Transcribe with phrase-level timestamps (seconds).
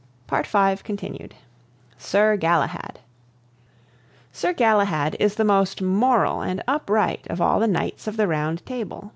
[0.29, 1.29] ALFRED TENNYSON.
[1.95, 3.01] SIR GALAHAD.
[4.33, 8.65] Sir Galahad is the most moral and upright of all the Knights of the Round
[8.65, 9.09] Table.